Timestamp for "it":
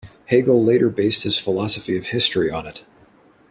2.65-2.83